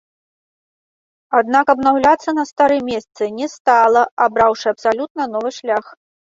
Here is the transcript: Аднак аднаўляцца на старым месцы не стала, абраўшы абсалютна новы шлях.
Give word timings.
Аднак 1.39 1.65
аднаўляцца 1.73 2.29
на 2.37 2.45
старым 2.51 2.83
месцы 2.93 3.23
не 3.37 3.47
стала, 3.57 4.01
абраўшы 4.27 4.67
абсалютна 4.73 5.29
новы 5.37 5.49
шлях. 5.61 5.85